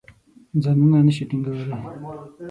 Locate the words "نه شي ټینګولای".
1.07-1.71